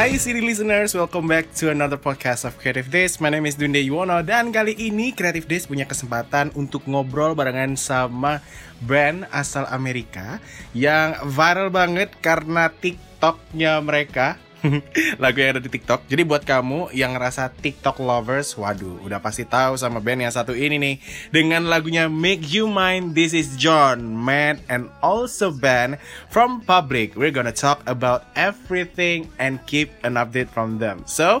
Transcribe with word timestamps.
Hai 0.00 0.16
City 0.16 0.40
listeners, 0.40 0.96
welcome 0.96 1.28
back 1.28 1.52
to 1.60 1.68
another 1.68 2.00
podcast 2.00 2.48
of 2.48 2.56
Creative 2.56 2.88
Days. 2.88 3.20
My 3.20 3.28
name 3.28 3.44
is 3.44 3.52
Dunde 3.52 3.84
Yuwono 3.84 4.24
dan 4.24 4.48
kali 4.48 4.72
ini 4.72 5.12
Creative 5.12 5.44
Days 5.44 5.68
punya 5.68 5.84
kesempatan 5.84 6.56
untuk 6.56 6.88
ngobrol 6.88 7.36
barengan 7.36 7.76
sama 7.76 8.40
band 8.80 9.28
asal 9.28 9.68
Amerika 9.68 10.40
yang 10.72 11.20
viral 11.28 11.68
banget 11.68 12.16
karena 12.24 12.72
TikToknya 12.72 13.84
mereka. 13.84 14.40
Lagu 15.22 15.36
yang 15.40 15.56
ada 15.56 15.62
di 15.62 15.70
TikTok. 15.72 16.06
Jadi 16.08 16.22
buat 16.24 16.44
kamu 16.44 16.92
yang 16.92 17.16
ngerasa 17.16 17.52
TikTok 17.52 18.00
lovers, 18.00 18.56
waduh, 18.56 19.00
udah 19.04 19.20
pasti 19.20 19.48
tahu 19.48 19.76
sama 19.76 19.98
band 20.00 20.28
yang 20.28 20.34
satu 20.34 20.52
ini 20.52 20.76
nih. 20.76 20.96
Dengan 21.32 21.68
lagunya 21.68 22.06
Make 22.08 22.44
You 22.52 22.68
Mine, 22.68 23.16
This 23.16 23.32
is 23.32 23.56
John, 23.56 24.04
Matt, 24.16 24.60
and 24.68 24.92
also 25.00 25.52
band 25.52 25.96
from 26.28 26.60
Public. 26.64 27.16
We're 27.16 27.34
gonna 27.34 27.54
talk 27.54 27.80
about 27.88 28.28
everything 28.36 29.28
and 29.40 29.60
keep 29.64 29.92
an 30.04 30.20
update 30.20 30.52
from 30.52 30.80
them. 30.80 31.04
So, 31.08 31.40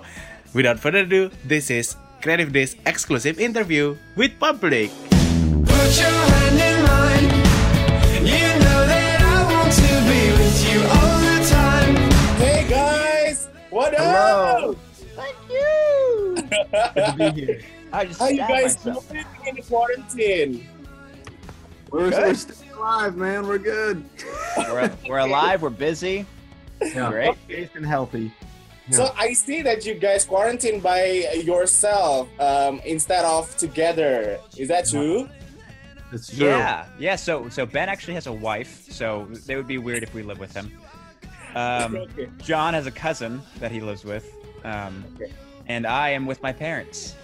without 0.56 0.80
further 0.80 1.04
ado, 1.04 1.28
this 1.44 1.68
is 1.68 1.96
Creative 2.20 2.52
Days 2.52 2.76
exclusive 2.84 3.40
interview 3.40 3.96
with 4.16 4.36
Public. 4.36 4.92
Put 5.64 5.92
your 5.96 6.12
hand 6.12 6.59
to 16.94 17.14
be 17.16 17.40
here. 17.40 17.60
I 17.92 18.04
just 18.04 18.20
How 18.20 18.28
you 18.28 18.38
guys 18.38 18.76
doing 18.76 18.96
in 19.46 19.56
the 19.56 19.62
quarantine? 19.62 20.68
We're, 21.90 22.10
we're 22.10 22.34
still 22.34 22.78
alive, 22.78 23.16
man. 23.16 23.46
We're 23.46 23.58
good. 23.58 24.04
We're, 24.56 24.92
we're 25.08 25.18
alive. 25.28 25.62
We're 25.62 25.70
busy. 25.70 26.24
Yeah. 26.80 27.10
Great. 27.10 27.34
Safe 27.48 27.74
and 27.74 27.84
healthy. 27.84 28.32
So 28.90 29.12
I 29.16 29.32
see 29.34 29.62
that 29.62 29.86
you 29.86 29.94
guys 29.94 30.24
quarantine 30.24 30.80
by 30.80 31.04
yourself 31.44 32.28
um, 32.40 32.80
instead 32.84 33.24
of 33.24 33.56
together. 33.56 34.40
Is 34.56 34.68
that 34.68 34.88
true? 34.88 35.28
It's 36.12 36.36
true. 36.36 36.48
Yeah, 36.48 36.86
yeah. 36.98 37.14
So 37.14 37.48
so 37.50 37.66
Ben 37.66 37.88
actually 37.88 38.14
has 38.14 38.26
a 38.26 38.32
wife, 38.32 38.86
so 38.90 39.28
it 39.48 39.54
would 39.54 39.68
be 39.68 39.78
weird 39.78 40.02
if 40.02 40.12
we 40.12 40.22
live 40.22 40.40
with 40.40 40.52
him. 40.54 40.72
Um, 41.54 41.96
Okay. 41.96 42.28
John 42.38 42.74
has 42.74 42.86
a 42.86 42.90
cousin 42.90 43.42
that 43.60 43.70
he 43.70 43.80
lives 43.80 44.04
with, 44.04 44.32
um, 44.64 45.04
Okay. 45.14 45.32
And 45.70 45.86
I 45.86 46.10
am 46.10 46.26
with 46.26 46.42
my 46.42 46.52
parents. 46.52 47.14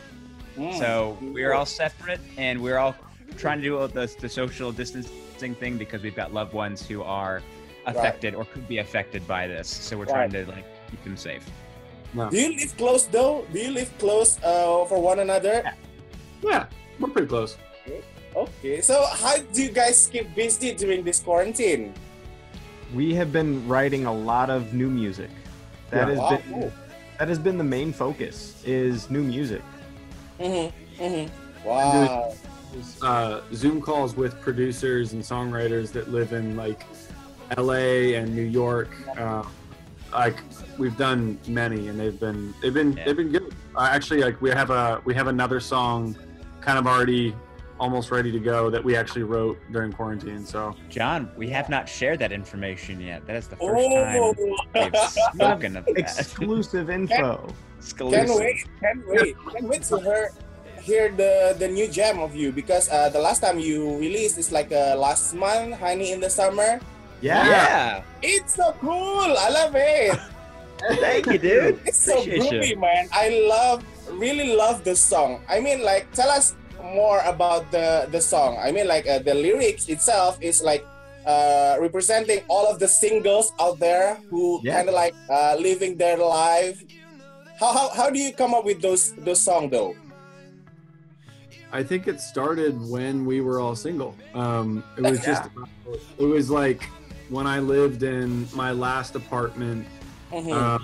Mm. 0.56 0.78
So 0.78 1.18
we're 1.20 1.52
all 1.52 1.66
separate, 1.66 2.20
and 2.38 2.54
we're 2.62 2.78
all 2.78 2.94
trying 3.36 3.58
to 3.60 3.64
do 3.70 3.74
the, 3.88 4.06
the 4.20 4.28
social 4.28 4.70
distancing 4.70 5.54
thing 5.56 5.76
because 5.76 6.00
we've 6.04 6.14
got 6.22 6.32
loved 6.32 6.54
ones 6.54 6.86
who 6.86 7.02
are 7.02 7.42
affected 7.86 8.34
or 8.38 8.44
could 8.44 8.66
be 8.68 8.78
affected 8.78 9.26
by 9.26 9.46
this. 9.46 9.68
So 9.68 9.98
we're 9.98 10.06
trying 10.16 10.30
to 10.30 10.46
like 10.46 10.64
keep 10.90 11.02
them 11.04 11.16
safe. 11.16 11.44
Do 12.30 12.38
you 12.38 12.50
live 12.60 12.72
close 12.78 13.04
though? 13.06 13.44
Do 13.52 13.58
you 13.58 13.72
live 13.80 13.90
close 13.98 14.38
uh, 14.42 14.84
for 14.86 14.98
one 15.02 15.18
another? 15.18 15.56
Yeah, 16.42 16.66
we're 17.00 17.10
pretty 17.10 17.28
close. 17.28 17.58
Okay. 18.34 18.80
So 18.80 19.04
how 19.22 19.38
do 19.52 19.58
you 19.62 19.70
guys 19.70 20.08
keep 20.12 20.34
busy 20.34 20.72
during 20.72 21.02
this 21.02 21.18
quarantine? 21.20 21.92
we 22.94 23.12
have 23.18 23.32
been 23.32 23.66
writing 23.66 24.06
a 24.06 24.14
lot 24.14 24.48
of 24.48 24.72
new 24.72 24.88
music. 24.88 25.30
That 25.90 26.06
Yeah. 26.06 26.14
has 26.14 26.18
Wow, 26.18 26.30
been 26.30 26.42
cool. 26.52 26.72
That 27.18 27.28
has 27.28 27.38
been 27.38 27.58
the 27.58 27.64
main 27.64 27.92
focus 27.92 28.62
is 28.64 29.10
new 29.10 29.22
music. 29.22 29.62
Mm-hmm. 30.38 31.02
Mm-hmm. 31.02 31.66
Wow. 31.68 32.34
Uh, 33.02 33.40
Zoom 33.54 33.80
calls 33.80 34.16
with 34.16 34.38
producers 34.40 35.12
and 35.14 35.22
songwriters 35.22 35.92
that 35.92 36.10
live 36.10 36.32
in 36.32 36.56
like 36.56 36.84
LA 37.56 38.14
and 38.18 38.34
New 38.34 38.42
York. 38.42 38.90
Uh, 39.18 39.42
like 40.12 40.36
we've 40.78 40.96
done 40.96 41.38
many, 41.48 41.88
and 41.88 41.98
they've 41.98 42.18
been 42.20 42.54
they've 42.60 42.74
been 42.74 42.92
Yeah. 42.96 43.04
they've 43.06 43.16
been 43.16 43.32
good. 43.32 43.54
Uh, 43.74 43.88
actually, 43.90 44.20
like 44.22 44.40
we 44.42 44.50
have 44.50 44.70
a 44.70 45.00
we 45.04 45.14
have 45.14 45.26
another 45.26 45.58
song, 45.58 46.16
kind 46.60 46.78
of 46.78 46.86
already 46.86 47.34
almost 47.78 48.10
ready 48.10 48.32
to 48.32 48.38
go 48.40 48.70
that 48.70 48.82
we 48.82 48.96
actually 48.96 49.22
wrote 49.22 49.58
during 49.72 49.92
quarantine. 49.92 50.44
So 50.46 50.74
John, 50.88 51.30
we 51.36 51.48
have 51.50 51.68
not 51.68 51.88
shared 51.88 52.18
that 52.20 52.32
information 52.32 53.00
yet. 53.00 53.26
That 53.26 53.36
is 53.36 53.48
the 53.48 53.56
first 53.56 53.86
Oh. 53.86 54.34
time 54.34 54.90
we've 54.92 54.96
spoken 55.34 55.76
of 55.76 55.84
that. 55.86 55.98
Exclusive 55.98 56.90
info. 56.90 57.36
Can't 57.46 57.52
Exclusive. 57.78 58.36
wait. 58.36 58.56
Can't 58.80 59.06
wait. 59.06 59.36
Can't 59.52 59.68
wait 59.68 59.82
to 59.84 59.98
hear 60.00 60.30
hear 60.80 61.10
the 61.10 61.54
the 61.58 61.68
new 61.68 61.88
jam 61.88 62.18
of 62.20 62.34
you 62.34 62.52
because 62.52 62.88
uh, 62.90 63.08
the 63.10 63.18
last 63.18 63.40
time 63.40 63.58
you 63.58 63.98
released 63.98 64.38
is 64.38 64.50
like 64.52 64.70
uh, 64.72 64.94
last 64.96 65.34
month, 65.34 65.78
Honey 65.78 66.12
in 66.12 66.20
the 66.20 66.30
Summer. 66.30 66.80
Yeah. 67.20 67.44
Yeah. 67.48 68.02
It's 68.22 68.54
so 68.54 68.72
cool. 68.80 69.34
I 69.36 69.48
love 69.50 69.72
it. 69.74 70.18
Thank 71.00 71.26
you, 71.26 71.38
dude. 71.38 71.80
It's 71.86 71.96
so 71.96 72.20
Appreciate 72.20 72.52
groovy, 72.52 72.68
you. 72.70 72.78
man. 72.78 73.08
I 73.10 73.46
love, 73.48 73.82
really 74.12 74.52
love 74.54 74.84
the 74.84 74.94
song. 74.94 75.40
I 75.48 75.58
mean, 75.58 75.82
like, 75.82 76.04
tell 76.12 76.28
us 76.28 76.54
more 76.94 77.20
about 77.24 77.70
the 77.70 78.06
the 78.10 78.20
song. 78.20 78.58
I 78.60 78.70
mean, 78.72 78.86
like, 78.86 79.06
uh, 79.08 79.18
the 79.18 79.34
lyrics 79.34 79.88
itself 79.88 80.38
is 80.40 80.62
like 80.62 80.84
uh, 81.26 81.76
representing 81.80 82.40
all 82.48 82.66
of 82.66 82.78
the 82.78 82.88
singles 82.88 83.52
out 83.60 83.78
there 83.78 84.16
who 84.30 84.60
Yeah. 84.62 84.76
kind 84.76 84.88
of 84.88 84.94
like 84.94 85.14
uh, 85.28 85.56
living 85.58 85.96
their 85.96 86.16
life. 86.18 86.82
How, 87.58 87.72
how 87.72 87.88
how 87.90 88.10
do 88.10 88.18
you 88.18 88.32
come 88.32 88.54
up 88.54 88.64
with 88.64 88.80
those 88.82 89.12
those 89.24 89.40
song 89.40 89.70
though? 89.70 89.94
I 91.72 91.82
think 91.82 92.06
it 92.06 92.20
started 92.20 92.78
when 92.88 93.26
we 93.26 93.40
were 93.40 93.58
all 93.60 93.74
single. 93.74 94.14
Um, 94.34 94.84
it 94.96 95.02
was 95.02 95.20
just, 95.20 95.42
it 96.18 96.24
was 96.24 96.48
like 96.48 96.88
when 97.28 97.46
I 97.46 97.58
lived 97.58 98.02
in 98.02 98.46
my 98.54 98.70
last 98.70 99.16
apartment. 99.16 99.86
Mhm. 100.32 100.52
Uh, 100.54 100.78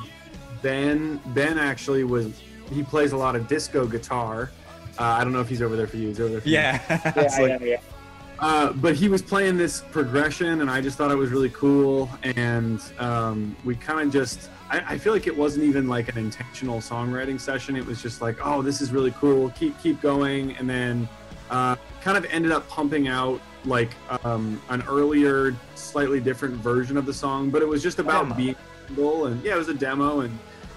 ben, 0.60 1.20
Ben 1.26 1.56
actually 1.58 2.04
was. 2.04 2.32
He 2.70 2.82
plays 2.82 3.12
a 3.12 3.16
lot 3.16 3.36
of 3.36 3.46
disco 3.48 3.86
guitar. 3.86 4.50
Uh, 4.98 5.02
I 5.04 5.24
don't 5.24 5.32
know 5.32 5.40
if 5.40 5.48
he's 5.48 5.62
over 5.62 5.76
there 5.76 5.86
for 5.86 5.96
you. 5.96 6.08
He's 6.08 6.20
over 6.20 6.28
there. 6.30 6.40
For 6.40 6.48
you. 6.48 6.54
Yeah. 6.54 6.80
yeah, 7.16 7.22
like- 7.40 7.60
yeah, 7.60 7.66
yeah. 7.66 7.80
Uh, 8.38 8.72
but 8.72 8.96
he 8.96 9.08
was 9.08 9.22
playing 9.22 9.56
this 9.56 9.82
progression, 9.92 10.62
and 10.62 10.68
I 10.70 10.80
just 10.80 10.98
thought 10.98 11.12
it 11.12 11.16
was 11.16 11.30
really 11.30 11.50
cool. 11.50 12.10
And 12.24 12.80
um, 12.98 13.54
we 13.64 13.76
kind 13.76 14.00
of 14.00 14.12
just, 14.12 14.50
I, 14.68 14.94
I 14.94 14.98
feel 14.98 15.12
like 15.12 15.28
it 15.28 15.36
wasn't 15.36 15.64
even 15.66 15.86
like 15.86 16.08
an 16.08 16.18
intentional 16.18 16.78
songwriting 16.80 17.40
session. 17.40 17.76
It 17.76 17.86
was 17.86 18.02
just 18.02 18.20
like, 18.20 18.36
oh, 18.44 18.60
this 18.60 18.80
is 18.80 18.90
really 18.90 19.12
cool. 19.12 19.50
Keep 19.50 19.80
keep 19.80 20.00
going. 20.00 20.56
And 20.56 20.68
then 20.68 21.08
uh, 21.50 21.76
kind 22.00 22.18
of 22.18 22.24
ended 22.32 22.50
up 22.50 22.68
pumping 22.68 23.06
out 23.06 23.40
like 23.64 23.90
um, 24.24 24.60
an 24.70 24.82
earlier, 24.88 25.54
slightly 25.76 26.18
different 26.18 26.54
version 26.54 26.96
of 26.96 27.06
the 27.06 27.14
song. 27.14 27.48
But 27.48 27.62
it 27.62 27.68
was 27.68 27.80
just 27.80 28.00
about 28.00 28.24
Demo. 28.24 28.34
being 28.34 28.56
single, 28.88 29.26
and 29.26 29.40
yeah, 29.44 29.54
it 29.54 29.58
was 29.58 29.68
a 29.68 29.74
demo, 29.74 30.20
and 30.20 30.36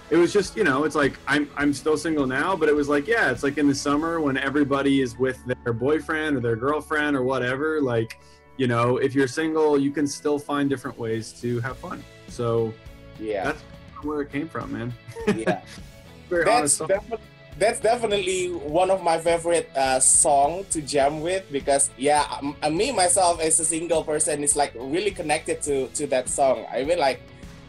it 0.10 0.18
was 0.18 0.32
just 0.32 0.56
you 0.56 0.64
know 0.64 0.84
it's 0.84 0.96
like 0.96 1.18
i'm 1.28 1.50
i'm 1.56 1.74
still 1.74 1.98
single 1.98 2.28
now 2.28 2.56
but 2.56 2.70
it 2.70 2.76
was 2.76 2.88
like 2.88 3.08
yeah 3.08 3.32
it's 3.32 3.44
like 3.44 3.58
in 3.58 3.68
the 3.68 3.76
summer 3.76 4.20
when 4.20 4.38
everybody 4.38 5.02
is 5.02 5.18
with 5.18 5.40
their 5.64 5.74
boyfriend 5.74 6.38
or 6.38 6.40
their 6.40 6.56
girlfriend 6.56 7.16
or 7.16 7.24
whatever 7.24 7.82
like 7.82 8.20
you 8.58 8.68
know 8.68 8.98
if 8.98 9.16
you're 9.16 9.28
single 9.28 9.80
you 9.80 9.92
can 9.92 10.06
still 10.08 10.38
find 10.38 10.70
different 10.70 10.98
ways 10.98 11.34
to 11.34 11.60
have 11.60 11.78
fun 11.78 12.04
so 12.28 12.74
yeah. 13.20 13.46
that's 13.46 13.62
where 14.04 14.22
it 14.22 14.32
came 14.32 14.48
from 14.48 14.72
man 14.72 14.94
yeah. 15.36 15.62
very 16.30 16.46
that's 16.46 16.80
honest 16.80 16.88
defi- 16.88 17.24
that's 17.58 17.80
definitely 17.80 18.50
one 18.50 18.92
of 18.92 19.02
my 19.02 19.18
favorite 19.18 19.70
uh, 19.78 19.98
song 20.00 20.66
to 20.70 20.82
jam 20.82 21.22
with 21.22 21.50
because 21.52 21.90
yeah 21.98 22.26
uh, 22.62 22.70
me 22.70 22.92
myself 22.92 23.40
as 23.40 23.60
a 23.60 23.66
single 23.66 24.04
person 24.04 24.44
is 24.44 24.56
like 24.56 24.74
really 24.76 25.12
connected 25.12 25.62
to 25.62 25.88
to 25.90 26.06
that 26.06 26.30
song 26.30 26.66
i 26.72 26.84
mean 26.84 27.00
like 27.00 27.22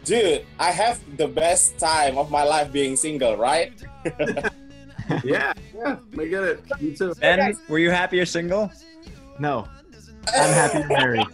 dude 0.07 0.45
i 0.59 0.71
have 0.71 0.99
the 1.17 1.27
best 1.27 1.77
time 1.77 2.17
of 2.17 2.31
my 2.31 2.43
life 2.43 2.71
being 2.71 2.95
single 2.95 3.35
right 3.35 3.73
yeah 5.23 5.53
yeah 5.75 5.97
i 6.19 6.25
get 6.25 6.43
it 6.43 6.81
me 6.81 6.95
too 6.95 7.13
Ben, 7.19 7.57
were 7.69 7.79
you 7.79 7.91
happy 7.91 8.17
you're 8.17 8.25
single? 8.25 8.71
No. 9.39 9.67
I'm 10.33 10.53
happy 10.53 10.79
you're 10.79 10.87
married. 10.87 11.27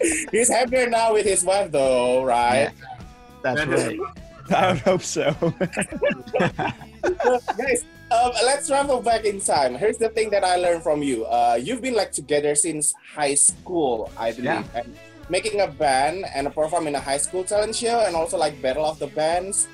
he's 0.30 0.48
happier 0.50 0.88
now 0.88 1.14
with 1.14 1.24
his 1.26 1.44
wife 1.44 1.72
though 1.72 2.22
right 2.24 2.70
Yeah, 2.70 2.72
That's 3.42 3.60
Ben 3.64 3.70
right. 3.70 3.98
I 4.54 4.72
would 4.72 4.80
hope 4.80 5.02
so. 5.02 5.32
So, 5.32 5.50
guys 7.58 7.84
um, 8.10 8.32
let's 8.44 8.66
travel 8.68 9.00
back 9.02 9.24
in 9.24 9.40
time 9.40 9.74
here's 9.74 9.98
the 9.98 10.08
thing 10.10 10.30
that 10.30 10.44
i 10.44 10.56
learned 10.56 10.82
from 10.82 11.02
you 11.02 11.24
uh, 11.26 11.58
you've 11.60 11.82
been 11.82 11.94
like 11.94 12.12
together 12.12 12.54
since 12.54 12.94
high 13.14 13.34
school 13.34 14.10
i 14.16 14.30
believe 14.30 14.44
Yeah. 14.44 14.62
and 14.74 14.96
making 15.28 15.60
a 15.60 15.68
band 15.68 16.24
and 16.34 16.52
perform 16.54 16.86
in 16.86 16.94
a 16.94 17.00
high 17.00 17.18
school 17.18 17.44
talent 17.44 17.74
show 17.74 18.04
and 18.06 18.16
also 18.16 18.36
like 18.36 18.60
battle 18.62 18.84
of 18.84 18.98
the 18.98 19.08
bands. 19.08 19.68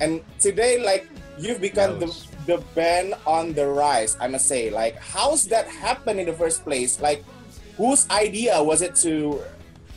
And 0.00 0.22
today 0.38 0.82
like 0.82 1.08
you've 1.38 1.60
become 1.60 1.98
the, 1.98 2.08
the 2.46 2.58
band 2.74 3.14
on 3.26 3.52
the 3.52 3.66
rise 3.66 4.16
i 4.20 4.26
must 4.26 4.46
say. 4.46 4.70
Like 4.70 4.96
how's 4.96 5.46
that 5.48 5.68
happen 5.68 6.18
in 6.18 6.26
the 6.26 6.32
first 6.32 6.64
place? 6.64 7.00
Like 7.00 7.24
whose 7.76 8.08
idea 8.10 8.62
was 8.62 8.82
it 8.82 8.94
to 8.96 9.42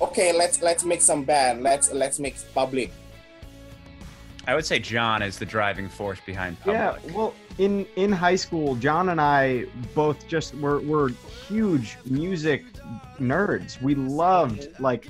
okay 0.02 0.34
let's 0.34 0.62
let's 0.62 0.84
make 0.84 1.02
some 1.02 1.24
band. 1.24 1.64
Let's 1.64 1.92
let's 1.92 2.20
make 2.20 2.36
public. 2.54 2.92
I 4.46 4.56
would 4.56 4.66
say 4.66 4.80
John 4.80 5.22
is 5.22 5.40
the 5.40 5.46
driving 5.46 5.88
force 5.88 6.20
behind 6.26 6.60
public. 6.60 6.76
Yeah, 6.76 7.14
well, 7.14 7.34
in 7.58 7.86
in 7.96 8.12
high 8.12 8.36
school, 8.36 8.76
John 8.76 9.10
and 9.10 9.22
I 9.22 9.66
both 9.94 10.28
just 10.28 10.56
were 10.56 10.80
were 10.82 11.10
huge 11.48 11.98
music 12.06 12.64
nerds. 13.20 13.82
We 13.82 13.96
loved 13.96 14.68
like 14.80 15.08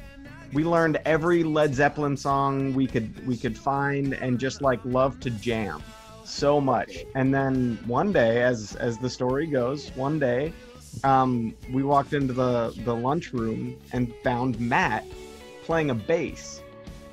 we 0.53 0.63
learned 0.63 0.99
every 1.05 1.43
Led 1.43 1.73
Zeppelin 1.73 2.15
song 2.15 2.73
we 2.73 2.87
could 2.87 3.25
we 3.27 3.37
could 3.37 3.57
find 3.57 4.13
and 4.13 4.39
just 4.39 4.61
like 4.61 4.79
loved 4.83 5.23
to 5.23 5.29
jam 5.29 5.81
so 6.23 6.61
much. 6.61 7.05
And 7.15 7.33
then 7.33 7.79
one 7.85 8.11
day, 8.11 8.41
as 8.41 8.75
as 8.75 8.97
the 8.97 9.09
story 9.09 9.47
goes, 9.47 9.89
one 9.95 10.19
day 10.19 10.53
um, 11.03 11.55
we 11.71 11.83
walked 11.83 12.13
into 12.13 12.33
the 12.33 12.73
the 12.83 12.93
lunchroom 12.93 13.77
and 13.93 14.13
found 14.23 14.59
Matt 14.59 15.05
playing 15.63 15.89
a 15.89 15.95
bass. 15.95 16.61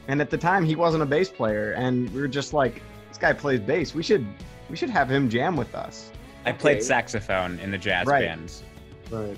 And 0.08 0.20
at 0.20 0.28
the 0.28 0.38
time, 0.38 0.64
he 0.64 0.74
wasn't 0.74 1.02
a 1.04 1.06
bass 1.06 1.28
player, 1.28 1.72
and 1.72 2.10
we 2.12 2.20
were 2.20 2.28
just 2.28 2.52
like, 2.52 2.82
"This 3.08 3.18
guy 3.18 3.32
plays 3.32 3.60
bass. 3.60 3.94
We 3.94 4.02
should 4.02 4.26
we 4.70 4.76
should 4.76 4.90
have 4.90 5.10
him 5.10 5.28
jam 5.28 5.56
with 5.56 5.74
us." 5.74 6.10
I 6.46 6.52
played 6.52 6.78
Okay. 6.78 6.84
saxophone 6.86 7.58
in 7.58 7.70
the 7.70 7.78
jazz 7.78 8.06
Right. 8.06 8.24
bands. 8.24 8.62
Right. 9.10 9.36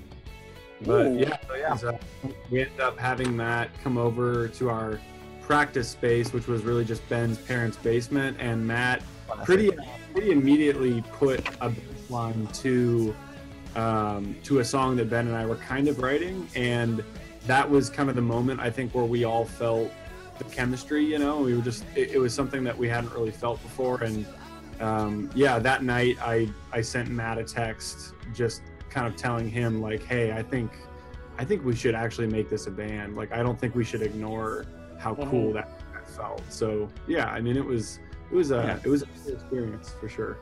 But 0.83 1.07
Ooh. 1.07 1.19
yeah, 1.19 1.37
so 1.49 1.55
yeah, 1.55 1.77
so 1.77 1.99
we 2.51 2.61
ended 2.63 2.81
up 2.81 2.99
having 2.99 3.37
Matt 3.37 3.71
come 3.83 3.97
over 3.99 4.49
to 4.49 4.69
our 4.71 5.01
practice 5.41 5.89
space, 5.89 6.33
which 6.33 6.47
was 6.47 6.63
really 6.63 6.85
just 6.85 7.09
Ben's 7.09 7.39
parents' 7.39 7.77
basement, 7.77 8.37
and 8.41 8.67
Matt 8.67 9.03
pretty 9.45 9.71
pretty 10.13 10.31
immediately 10.31 11.03
put 11.13 11.41
a 11.61 11.71
bass 11.71 12.11
line 12.11 12.47
to 12.55 13.15
um, 13.77 14.37
to 14.45 14.59
a 14.59 14.65
song 14.65 14.97
that 14.97 15.09
Ben 15.09 15.27
and 15.27 15.37
I 15.37 15.47
were 15.47 15.57
kind 15.57 15.89
of 15.89 15.99
writing, 16.01 16.47
and 16.55 17.03
that 17.47 17.69
was 17.69 17.89
kind 17.89 18.09
of 18.11 18.15
the 18.17 18.23
moment 18.23 18.61
I 18.61 18.71
think 18.71 18.95
where 18.95 19.05
we 19.05 19.25
all 19.25 19.45
felt 19.45 19.91
the 20.39 20.45
chemistry. 20.45 21.05
You 21.05 21.19
know, 21.19 21.41
we 21.41 21.55
were 21.57 21.63
just 21.63 21.85
it, 21.97 22.11
it 22.13 22.19
was 22.19 22.35
something 22.35 22.63
that 22.65 22.77
we 22.77 22.89
hadn't 22.89 23.13
really 23.13 23.31
felt 23.31 23.63
before, 23.63 24.03
and 24.03 24.27
um, 24.81 25.31
yeah, 25.35 25.59
that 25.59 25.83
night 25.85 26.17
I 26.23 26.49
I 26.73 26.81
sent 26.81 27.09
Matt 27.11 27.39
a 27.39 27.45
text 27.45 28.15
just 28.35 28.63
kind 28.91 29.07
of 29.07 29.17
telling 29.17 29.49
him 29.49 29.81
like, 29.81 30.03
hey, 30.05 30.33
I 30.33 30.43
think 30.43 30.73
I 31.39 31.45
think 31.45 31.65
we 31.65 31.75
should 31.75 31.95
actually 31.95 32.27
make 32.27 32.49
this 32.51 32.67
a 32.67 32.71
band. 32.71 33.17
Like, 33.17 33.33
I 33.33 33.43
don't 33.43 33.59
think 33.59 33.75
we 33.75 33.85
should 33.85 34.03
ignore 34.03 34.67
how 34.99 35.15
Mhm. 35.15 35.31
cool 35.31 35.53
that, 35.55 35.81
that 35.95 36.09
felt. 36.09 36.43
So 36.51 36.89
yeah, 37.09 37.27
I 37.27 37.41
mean, 37.41 37.57
it 37.57 37.65
was 37.65 37.99
it 38.31 38.35
was 38.35 38.51
a 38.51 38.57
Yeah. 38.57 38.79
it 38.85 38.89
was 38.89 39.03
a 39.03 39.33
experience 39.33 39.95
for 40.01 40.09
sure. 40.09 40.37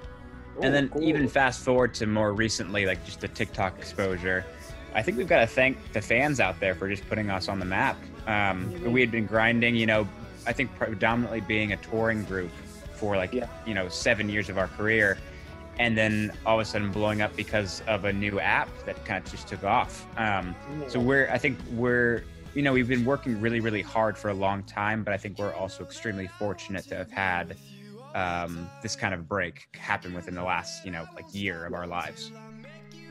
and 0.62 0.74
then 0.74 0.88
cool. 0.90 1.02
even 1.02 1.26
fast 1.28 1.64
forward 1.64 1.94
to 1.94 2.06
more 2.06 2.32
recently, 2.34 2.84
like 2.84 3.02
just 3.06 3.20
the 3.20 3.28
TikTok 3.28 3.78
exposure. 3.78 4.44
I 4.94 5.00
think 5.00 5.16
we've 5.16 5.28
got 5.28 5.38
to 5.40 5.46
thank 5.46 5.78
the 5.92 6.02
fans 6.02 6.40
out 6.40 6.58
there 6.58 6.74
for 6.74 6.88
just 6.88 7.08
putting 7.08 7.30
us 7.30 7.48
on 7.48 7.60
the 7.60 7.64
map. 7.64 7.96
Um, 8.26 8.66
Mm-hmm. 8.66 8.90
We 8.92 9.00
had 9.00 9.10
been 9.12 9.24
grinding, 9.26 9.76
you 9.76 9.86
know, 9.86 10.08
I 10.46 10.52
think 10.52 10.74
predominantly 10.76 11.40
being 11.40 11.72
a 11.72 11.76
touring 11.76 12.24
group 12.24 12.50
for 13.00 13.16
like, 13.16 13.32
Yeah. 13.32 13.46
you 13.66 13.74
know, 13.74 13.88
seven 13.88 14.28
years 14.28 14.48
of 14.50 14.58
our 14.58 14.68
career. 14.68 15.18
And 15.78 15.96
then 15.96 16.32
all 16.44 16.60
of 16.60 16.66
a 16.66 16.68
sudden 16.68 16.92
blowing 16.92 17.22
up 17.22 17.34
because 17.34 17.82
of 17.88 18.04
a 18.04 18.12
new 18.12 18.38
app 18.38 18.68
that 18.84 19.02
kind 19.06 19.24
of 19.24 19.30
just 19.30 19.48
took 19.48 19.64
off. 19.64 20.06
Um, 20.18 20.54
so 20.88 21.00
we're, 21.00 21.28
I 21.30 21.38
think 21.38 21.58
we're, 21.72 22.24
you 22.54 22.60
know, 22.60 22.72
we've 22.74 22.88
been 22.88 23.06
working 23.06 23.40
really, 23.40 23.60
really 23.60 23.80
hard 23.80 24.18
for 24.18 24.28
a 24.28 24.34
long 24.34 24.62
time, 24.64 25.02
but 25.02 25.14
I 25.14 25.16
think 25.16 25.38
we're 25.38 25.54
also 25.54 25.82
extremely 25.82 26.26
fortunate 26.26 26.84
to 26.88 26.96
have 26.96 27.10
had 27.10 27.56
um, 28.14 28.68
this 28.82 28.94
kind 28.94 29.14
of 29.14 29.26
break 29.26 29.74
happen 29.74 30.12
within 30.12 30.34
the 30.34 30.42
last, 30.42 30.84
you 30.84 30.90
know, 30.90 31.06
like 31.14 31.24
year 31.32 31.64
of 31.64 31.72
our 31.72 31.86
lives. 31.86 32.30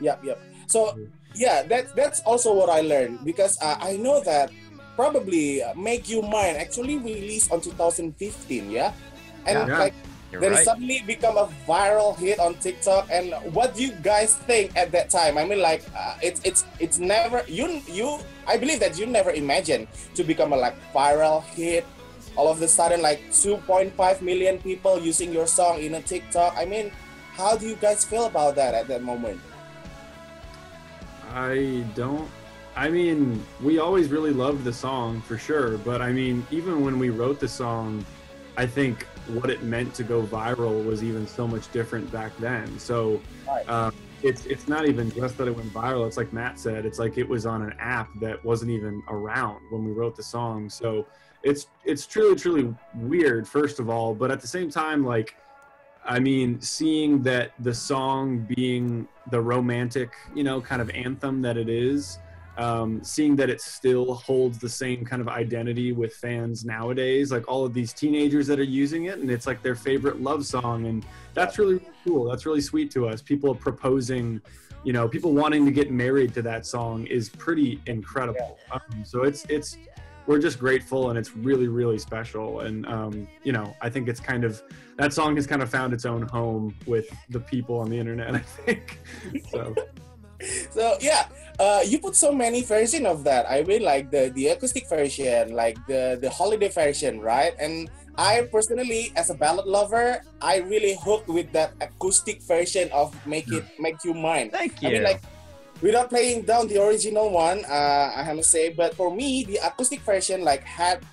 Yep, 0.00 0.24
yep. 0.24 0.40
So 0.68 0.96
yeah, 1.34 1.62
that 1.64 1.96
that's 1.96 2.20
also 2.20 2.54
what 2.54 2.68
I 2.68 2.82
learned 2.82 3.24
because 3.24 3.58
uh, 3.60 3.76
I 3.80 3.96
know 3.96 4.22
that 4.22 4.52
probably 4.94 5.62
uh, 5.62 5.74
Make 5.74 6.08
You 6.08 6.22
Mine 6.22 6.56
actually 6.56 6.98
released 6.98 7.50
on 7.50 7.60
2015, 7.60 8.70
yeah, 8.70 8.92
and 9.46 9.68
Yeah. 9.68 9.78
like 9.78 9.94
You're 10.30 10.40
then 10.40 10.52
right. 10.52 10.64
suddenly 10.64 11.02
become 11.06 11.36
a 11.36 11.48
viral 11.66 12.16
hit 12.16 12.38
on 12.38 12.54
TikTok. 12.62 13.08
And 13.10 13.34
what 13.52 13.74
do 13.74 13.82
you 13.82 13.92
guys 13.98 14.36
think 14.46 14.70
at 14.76 14.92
that 14.92 15.10
time? 15.10 15.36
I 15.36 15.44
mean, 15.44 15.58
like 15.60 15.82
uh, 15.90 16.14
it's 16.22 16.40
it's 16.44 16.62
it's 16.78 16.98
never 17.02 17.42
you 17.48 17.82
you. 17.90 18.18
I 18.46 18.56
believe 18.56 18.78
that 18.78 18.94
you 18.98 19.06
never 19.06 19.30
imagined 19.34 19.88
to 20.14 20.22
become 20.22 20.52
a 20.52 20.56
like 20.56 20.76
viral 20.94 21.42
hit. 21.58 21.84
All 22.38 22.46
of 22.46 22.62
a 22.62 22.68
sudden, 22.68 23.02
like 23.02 23.18
2.5 23.34 23.90
million 24.22 24.58
people 24.62 25.00
using 25.02 25.32
your 25.34 25.48
song 25.50 25.82
in 25.82 25.94
a 25.98 26.02
TikTok. 26.02 26.54
I 26.56 26.64
mean, 26.64 26.92
how 27.34 27.56
do 27.58 27.66
you 27.66 27.74
guys 27.74 28.04
feel 28.06 28.26
about 28.30 28.54
that 28.54 28.72
at 28.72 28.86
that 28.86 29.02
moment? 29.02 29.40
I 31.34 31.84
don't. 31.94 32.28
I 32.76 32.88
mean, 32.88 33.42
we 33.60 33.78
always 33.78 34.08
really 34.08 34.32
loved 34.32 34.62
the 34.64 34.72
song 34.72 35.20
for 35.22 35.36
sure, 35.36 35.76
but 35.78 36.00
I 36.00 36.12
mean, 36.12 36.46
even 36.50 36.84
when 36.84 36.98
we 36.98 37.10
wrote 37.10 37.40
the 37.40 37.48
song, 37.48 38.04
I 38.56 38.66
think 38.66 39.04
what 39.28 39.50
it 39.50 39.62
meant 39.62 39.94
to 39.94 40.02
go 40.02 40.22
viral 40.22 40.84
was 40.84 41.02
even 41.04 41.26
so 41.26 41.46
much 41.46 41.70
different 41.72 42.10
back 42.10 42.36
then. 42.38 42.78
So 42.78 43.20
um, 43.68 43.94
it's 44.22 44.44
it's 44.46 44.68
not 44.68 44.86
even 44.86 45.10
just 45.10 45.38
that 45.38 45.48
it 45.48 45.56
went 45.56 45.72
viral. 45.72 46.06
It's 46.06 46.16
like 46.16 46.32
Matt 46.32 46.58
said, 46.58 46.84
it's 46.84 46.98
like 46.98 47.16
it 47.16 47.28
was 47.28 47.46
on 47.46 47.62
an 47.62 47.74
app 47.78 48.08
that 48.20 48.44
wasn't 48.44 48.70
even 48.70 49.02
around 49.08 49.60
when 49.70 49.84
we 49.84 49.92
wrote 49.92 50.16
the 50.16 50.22
song. 50.22 50.68
So 50.68 51.06
it's 51.42 51.66
it's 51.84 52.06
truly 52.06 52.36
truly 52.36 52.74
weird, 52.94 53.48
first 53.48 53.78
of 53.78 53.88
all, 53.88 54.14
but 54.14 54.30
at 54.30 54.40
the 54.40 54.46
same 54.46 54.70
time, 54.70 55.04
like 55.04 55.36
I 56.04 56.18
mean, 56.18 56.60
seeing 56.60 57.22
that 57.22 57.52
the 57.60 57.74
song 57.74 58.46
being 58.56 59.06
the 59.30 59.40
romantic, 59.40 60.12
you 60.34 60.42
know, 60.42 60.60
kind 60.60 60.82
of 60.82 60.90
anthem 60.90 61.42
that 61.42 61.56
it 61.56 61.68
is, 61.68 62.18
um, 62.60 63.02
seeing 63.02 63.36
that 63.36 63.48
it 63.48 63.62
still 63.62 64.12
holds 64.12 64.58
the 64.58 64.68
same 64.68 65.02
kind 65.02 65.22
of 65.22 65.28
identity 65.28 65.92
with 65.92 66.14
fans 66.14 66.62
nowadays, 66.62 67.32
like 67.32 67.48
all 67.48 67.64
of 67.64 67.72
these 67.72 67.94
teenagers 67.94 68.46
that 68.48 68.60
are 68.60 68.62
using 68.64 69.06
it, 69.06 69.18
and 69.18 69.30
it's 69.30 69.46
like 69.46 69.62
their 69.62 69.74
favorite 69.74 70.20
love 70.20 70.44
song, 70.44 70.84
and 70.84 71.06
that's 71.32 71.58
really, 71.58 71.80
cool. 72.04 72.28
That's 72.28 72.44
really 72.44 72.60
sweet 72.60 72.90
to 72.92 73.08
us. 73.08 73.22
People 73.22 73.54
proposing, 73.54 74.42
you 74.84 74.92
know, 74.92 75.08
people 75.08 75.32
wanting 75.32 75.64
to 75.64 75.70
get 75.70 75.90
married 75.90 76.34
to 76.34 76.42
that 76.42 76.66
song 76.66 77.06
is 77.06 77.30
pretty 77.30 77.80
incredible. 77.86 78.58
Um, 78.70 79.04
so 79.04 79.22
it's 79.22 79.46
it's 79.48 79.78
we're 80.26 80.38
just 80.38 80.58
grateful 80.60 81.08
and 81.08 81.18
it's 81.18 81.34
really 81.34 81.66
really 81.66 81.98
special 81.98 82.60
and 82.60 82.86
um, 82.86 83.26
you 83.42 83.52
know 83.52 83.74
i 83.80 83.88
think 83.88 84.06
it's 84.06 84.20
kind 84.20 84.44
of 84.44 84.62
that 84.96 85.12
song 85.12 85.34
has 85.34 85.46
kind 85.46 85.60
of 85.60 85.68
found 85.68 85.92
its 85.92 86.04
own 86.04 86.22
home 86.22 86.72
with 86.86 87.08
the 87.30 87.40
people 87.40 87.78
on 87.80 87.90
the 87.90 87.98
internet 87.98 88.34
i 88.34 88.38
think 88.38 89.00
so 89.50 89.74
So 90.70 90.96
yeah, 91.00 91.26
uh, 91.60 91.84
you 91.84 92.00
put 92.00 92.16
so 92.16 92.32
many 92.32 92.64
version 92.64 93.04
of 93.04 93.22
that. 93.28 93.44
I 93.44 93.62
mean, 93.62 93.84
like 93.84 94.08
the 94.08 94.32
the 94.32 94.56
acoustic 94.56 94.88
version, 94.88 95.52
like 95.52 95.76
the 95.84 96.16
the 96.16 96.32
holiday 96.32 96.72
version, 96.72 97.20
right? 97.20 97.52
And 97.60 97.92
I 98.16 98.48
personally, 98.48 99.12
as 99.14 99.28
a 99.28 99.36
ballad 99.36 99.68
lover, 99.68 100.24
I 100.40 100.64
really 100.64 100.96
hooked 100.96 101.28
with 101.28 101.52
that 101.52 101.76
acoustic 101.84 102.40
version 102.40 102.88
of 102.96 103.12
"Make 103.28 103.52
It 103.52 103.68
Make 103.76 104.00
You 104.08 104.16
Mine." 104.16 104.48
Thank 104.48 104.80
you. 104.80 104.88
I 104.88 104.92
mean, 104.92 105.04
like 105.04 105.20
without 105.84 106.08
playing 106.08 106.48
down 106.48 106.64
the 106.64 106.80
original 106.80 107.28
one, 107.28 107.60
uh, 107.68 108.08
I 108.16 108.24
have 108.24 108.40
to 108.40 108.42
say, 108.42 108.72
but 108.72 108.96
for 108.96 109.12
me, 109.12 109.44
the 109.44 109.60
acoustic 109.60 110.00
version 110.00 110.40
like 110.40 110.64
had 110.64 111.04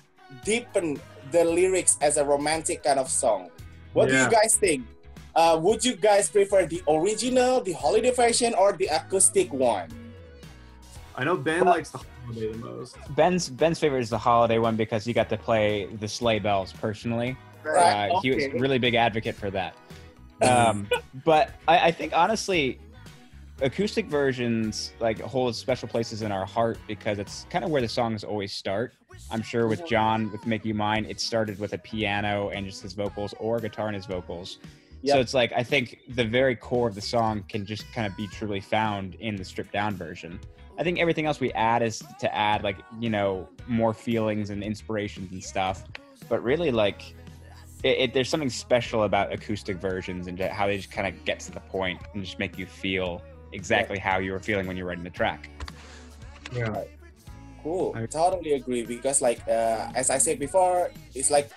deepened 0.48 1.04
the 1.28 1.44
lyrics 1.44 2.00
as 2.00 2.16
a 2.16 2.24
romantic 2.24 2.88
kind 2.88 2.96
of 2.96 3.12
song. 3.12 3.52
What 3.92 4.08
do 4.08 4.16
you 4.16 4.32
guys 4.32 4.56
think? 4.56 4.88
Uh, 5.36 5.60
would 5.60 5.84
you 5.84 5.94
guys 5.94 6.28
prefer 6.28 6.64
the 6.64 6.82
original, 6.88 7.60
the 7.60 7.72
holiday 7.76 8.10
version, 8.10 8.56
or 8.56 8.72
the 8.72 8.88
acoustic 8.88 9.52
one? 9.52 10.07
I 11.18 11.24
know 11.24 11.36
ben 11.36 11.64
likes 11.64 11.90
the 11.90 11.98
holiday 12.24 12.52
the 12.52 12.58
most 12.58 12.96
Ben's 13.14 13.48
Ben's 13.48 13.78
favorite 13.78 14.00
is 14.00 14.10
the 14.10 14.18
holiday 14.18 14.58
one 14.58 14.76
because 14.76 15.04
he 15.04 15.12
got 15.12 15.28
to 15.28 15.36
play 15.36 15.86
the 16.00 16.08
sleigh 16.08 16.38
bells 16.38 16.72
personally. 16.72 17.36
Right, 17.64 18.08
Uh, 18.08 18.20
He 18.20 18.30
was 18.30 18.44
a 18.44 18.50
really 18.50 18.78
big 18.78 18.94
advocate 18.94 19.34
for 19.34 19.50
that. 19.50 19.74
Um, 20.40 20.88
but 21.24 21.50
I, 21.66 21.88
I 21.88 21.90
think 21.90 22.12
honestly, 22.14 22.78
acoustic 23.60 24.06
versions 24.06 24.92
like 25.00 25.20
hold 25.20 25.56
special 25.56 25.88
places 25.88 26.22
in 26.22 26.30
our 26.30 26.46
heart 26.46 26.78
because 26.86 27.18
it's 27.18 27.44
kind 27.50 27.64
of 27.64 27.72
where 27.72 27.82
the 27.82 27.88
songs 27.88 28.22
always 28.22 28.52
start. 28.52 28.94
I'm 29.32 29.42
sure 29.42 29.66
with 29.66 29.84
John 29.84 30.30
with 30.30 30.46
"Make 30.46 30.64
You 30.64 30.74
Mine," 30.74 31.06
it 31.06 31.20
started 31.20 31.58
with 31.58 31.72
a 31.72 31.78
piano 31.78 32.50
and 32.50 32.64
just 32.64 32.82
his 32.82 32.92
vocals, 32.92 33.34
or 33.40 33.58
guitar 33.58 33.88
and 33.88 33.96
his 33.96 34.06
vocals. 34.06 34.58
So 35.04 35.18
it's 35.18 35.34
like 35.34 35.52
I 35.56 35.64
think 35.64 35.98
the 36.08 36.24
very 36.24 36.54
core 36.54 36.86
of 36.86 36.94
the 36.94 37.00
song 37.00 37.42
can 37.48 37.66
just 37.66 37.90
kind 37.92 38.06
of 38.06 38.16
be 38.16 38.28
truly 38.28 38.60
found 38.60 39.16
in 39.16 39.34
the 39.34 39.44
stripped 39.44 39.72
down 39.72 39.96
version. 39.96 40.38
I 40.78 40.84
think 40.84 41.00
everything 41.00 41.26
else 41.26 41.40
we 41.40 41.52
add 41.52 41.82
is 41.82 42.02
to 42.20 42.34
add 42.34 42.62
like 42.62 42.78
you 43.00 43.10
know 43.10 43.48
more 43.66 43.92
feelings 43.92 44.50
and 44.50 44.62
inspirations 44.62 45.32
and 45.32 45.42
stuff. 45.42 45.84
But 46.28 46.42
really, 46.42 46.70
like 46.70 47.14
it, 47.82 47.98
it, 47.98 48.14
there's 48.14 48.28
something 48.28 48.50
special 48.50 49.02
about 49.02 49.32
acoustic 49.32 49.78
versions 49.78 50.26
and 50.28 50.38
how 50.38 50.66
they 50.66 50.76
just 50.76 50.90
kind 50.90 51.06
of 51.06 51.24
get 51.24 51.40
to 51.40 51.52
the 51.52 51.60
point 51.60 52.00
and 52.14 52.24
just 52.24 52.38
make 52.38 52.58
you 52.58 52.66
feel 52.66 53.22
exactly 53.52 53.98
how 53.98 54.18
you 54.18 54.32
were 54.32 54.40
feeling 54.40 54.66
when 54.66 54.76
you 54.76 54.84
were 54.84 54.90
writing 54.90 55.04
the 55.04 55.10
track. 55.10 55.50
yeah 56.52 56.84
Cool. 57.62 57.92
I- 57.96 58.06
totally 58.06 58.52
agree 58.54 58.84
because 58.86 59.20
like 59.20 59.40
uh, 59.48 59.90
as 59.94 60.10
I 60.10 60.18
said 60.18 60.38
before, 60.38 60.90
it's 61.14 61.30
like 61.30 61.50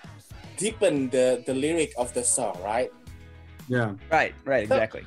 deepen 0.58 1.10
the 1.10 1.44
the 1.46 1.54
lyric 1.54 1.94
of 1.98 2.13
the 2.13 2.24
song, 2.24 2.58
right? 2.63 2.92
yeah 3.68 3.94
Right, 4.12 4.34
right, 4.46 4.63
exactly. 4.63 5.06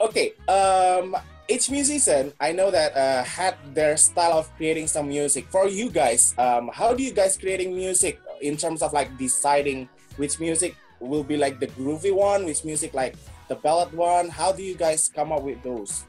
Okay. 0.00 0.32
Um, 0.48 1.16
each 1.48 1.70
musician 1.70 2.32
I 2.40 2.52
know 2.52 2.70
that 2.70 2.96
uh, 2.96 3.24
had 3.24 3.56
their 3.74 3.96
style 3.96 4.38
of 4.38 4.54
creating 4.56 4.86
some 4.86 5.08
music. 5.08 5.46
For 5.50 5.68
you 5.68 5.90
guys, 5.90 6.34
um, 6.38 6.70
how 6.72 6.94
do 6.94 7.02
you 7.02 7.12
guys 7.12 7.36
creating 7.36 7.74
music 7.74 8.20
in 8.40 8.56
terms 8.56 8.82
of 8.82 8.92
like 8.92 9.16
deciding 9.18 9.88
which 10.16 10.40
music 10.40 10.76
will 11.00 11.24
be 11.24 11.36
like 11.36 11.58
the 11.60 11.66
groovy 11.68 12.14
one, 12.14 12.44
which 12.44 12.64
music 12.64 12.94
like 12.94 13.16
the 13.48 13.54
ballad 13.56 13.92
one. 13.92 14.28
How 14.28 14.52
do 14.52 14.62
you 14.62 14.74
guys 14.74 15.10
come 15.14 15.32
up 15.32 15.42
with 15.42 15.62
those? 15.62 16.04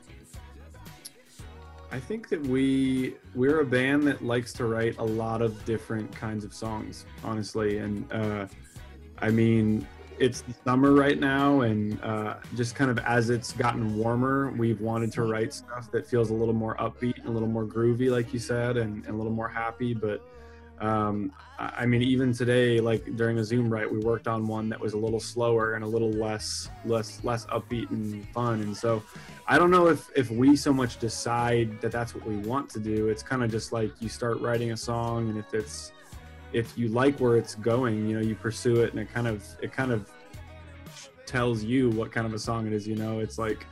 I 1.92 2.00
think 2.00 2.28
that 2.30 2.42
we 2.48 3.16
we're 3.36 3.60
a 3.62 3.66
band 3.66 4.04
that 4.08 4.24
likes 4.24 4.52
to 4.54 4.66
write 4.66 4.98
a 4.98 5.04
lot 5.04 5.42
of 5.42 5.64
different 5.66 6.12
kinds 6.16 6.44
of 6.44 6.54
songs, 6.54 7.06
honestly. 7.24 7.78
And 7.78 8.12
uh, 8.12 8.48
I 9.20 9.30
mean, 9.30 9.86
it's 10.24 10.40
the 10.40 10.54
summer 10.64 10.94
right 10.94 11.20
now, 11.20 11.62
and 11.62 12.02
uh, 12.02 12.36
just 12.56 12.76
kind 12.76 12.90
of 12.90 12.98
as 13.00 13.30
it's 13.30 13.52
gotten 13.52 13.98
warmer, 13.98 14.54
we've 14.58 14.80
wanted 14.80 15.12
to 15.12 15.24
write 15.24 15.54
stuff 15.54 15.92
that 15.92 16.08
feels 16.08 16.30
a 16.30 16.34
little 16.34 16.54
more 16.54 16.78
upbeat, 16.78 17.18
and 17.18 17.28
a 17.28 17.32
little 17.32 17.48
more 17.48 17.66
groovy, 17.66 18.10
like 18.10 18.34
you 18.34 18.40
said, 18.40 18.78
and, 18.78 19.06
and 19.06 19.16
a 19.16 19.18
little 19.18 19.34
more 19.34 19.50
happy. 19.50 19.94
But 19.94 20.26
um, 20.80 21.34
I 21.60 21.86
mean, 21.86 22.02
even 22.02 22.32
today, 22.32 22.80
like 22.80 23.18
during 23.18 23.38
a 23.40 23.44
Zoom 23.44 23.70
write, 23.70 23.92
we 23.92 24.00
worked 24.00 24.30
on 24.30 24.48
one 24.48 24.70
that 24.70 24.80
was 24.80 24.94
a 24.94 24.98
little 24.98 25.20
slower 25.20 25.76
and 25.76 25.84
a 25.84 25.88
little 25.88 26.12
less 26.12 26.70
less 26.86 27.22
less 27.26 27.46
upbeat 27.48 27.92
and 27.92 28.26
fun. 28.30 28.62
And 28.62 28.76
so, 28.76 29.04
I 29.46 29.58
don't 29.58 29.72
know 29.72 29.88
if 29.88 30.10
if 30.16 30.32
we 30.32 30.56
so 30.56 30.72
much 30.72 31.00
decide 31.00 31.82
that 31.82 31.92
that's 31.92 32.16
what 32.16 32.26
we 32.26 32.38
want 32.38 32.70
to 32.70 32.80
do. 32.80 33.10
It's 33.10 33.24
kind 33.24 33.44
of 33.44 33.52
just 33.52 33.74
like 33.74 33.92
you 34.00 34.08
start 34.08 34.40
writing 34.40 34.72
a 34.72 34.78
song, 34.78 35.30
and 35.30 35.38
if 35.38 35.54
it's 35.54 35.92
if 36.54 36.78
you 36.78 36.88
like 36.90 37.20
where 37.20 37.38
it's 37.38 37.56
going, 37.56 38.08
you 38.08 38.16
know, 38.16 38.22
you 38.22 38.36
pursue 38.36 38.82
it, 38.84 38.92
and 38.92 39.00
it 39.00 39.12
kind 39.14 39.28
of 39.28 39.44
it 39.62 39.72
kind 39.72 39.92
of 39.92 40.10
tells 41.26 41.64
you 41.64 41.90
what 41.92 42.12
kind 42.12 42.26
of 42.26 42.34
a 42.34 42.40
song 42.40 42.68
it 42.68 42.74
is. 42.74 42.88
You 42.88 42.96
know, 42.96 43.20
it's 43.20 43.38
like. 43.38 43.66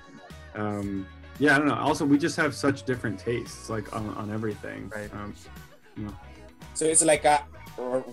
Um, 0.56 1.08
yeah, 1.40 1.56
I 1.56 1.58
don't 1.58 1.70
know. 1.70 1.76
Also, 1.76 2.06
we 2.06 2.20
just 2.20 2.36
have 2.36 2.54
such 2.54 2.84
different 2.84 3.18
tastes, 3.18 3.70
like 3.70 3.96
on, 3.96 4.10
on 4.10 4.32
everything. 4.32 4.92
Right. 4.94 5.12
Um, 5.14 5.34
So 6.74 6.86
it's 6.86 7.04
like 7.04 7.26
a 7.26 7.44